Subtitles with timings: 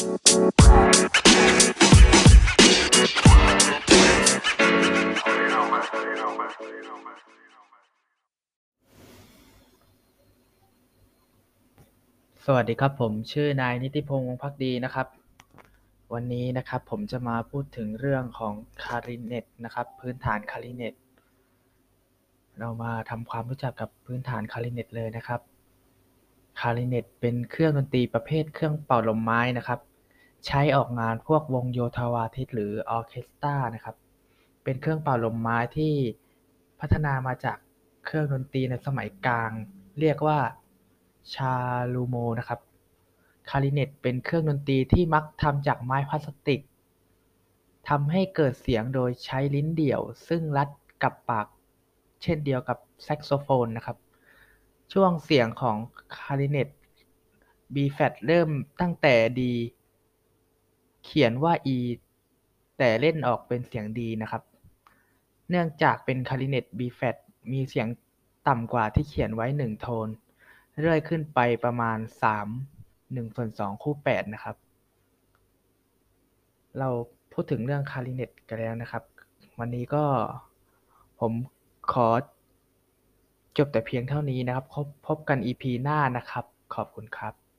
[0.00, 0.08] สวัส
[12.68, 15.06] ดีครับผมชื่อนายนิติพงษ์วงศ์พักดีนะครับ
[16.12, 18.54] วันนี้นะครับผมจะมาพูดถึงเรื่องของ
[18.84, 20.94] คาริเนตนะครับ พื้นฐานคาริเนต
[22.58, 25.40] เรามาทำความรู้จักกับพื้นฐานคาริเนตเลยนะครับ
[26.60, 29.80] คาริเนตเป็นเครื่องดนตรีประเภทเครื่องเป่าลมไม้นะครับ
[30.46, 33.96] ใช้ออกงานพวกวงโยธวาทิตหรือออเคสตรานะครับ
[34.64, 35.94] เป็นเครื่องเป่าลมไม้ที่
[36.80, 37.56] พัฒนามาจาก
[38.04, 39.50] เครื่องดนตรีในสมัยกลาง
[40.00, 40.38] เรียกว่า
[41.34, 41.54] ชา
[41.94, 42.60] ลูโมนะครับ
[43.48, 46.60] คาริเนตเป็นเครื่องดนตรีที่มักทำจากไม้พลาสติก
[47.88, 50.68] ทำให้เกิดเสียงโดยใช้ลิ้นเดี่ยว ซึ่งรัด
[51.02, 51.46] กับปาก
[52.22, 53.96] เช่นเดียวกับแซกโซโฟนนะครับ
[54.92, 55.76] ช่วงเสียงของ
[56.16, 56.68] คาริเนต
[57.74, 58.48] B flat เริ่ม
[58.80, 59.40] ตั้งแต่ D
[61.04, 61.78] เขียนว่า E
[62.78, 64.42] แต่เล่นออกเป็นเสียง D นะครับ
[65.50, 67.16] เนื่องจากเป็นคาริเนต B flat
[67.52, 67.88] มีเสียง
[68.48, 70.08] ต่ำกว่าที่เขียนไว้หนึ่งโทน
[70.80, 72.48] เรื่อยขึ้นไปประมาณสาม
[73.12, 74.56] หนึ่งส่วนสองคู่แปดนะครับ
[76.78, 76.88] เรา
[77.32, 79.02] พูดถึงเรื่องคาริเนตกันแล้วนะครับ
[79.58, 80.04] วันนี้ก็
[81.20, 81.32] ผม
[81.92, 82.08] ขอ
[83.60, 86.44] จบแต่เพียงเท่านี้นะครับ พบพบกัน EP หน้านะครับ
[86.74, 87.49] ขอบคุณครับ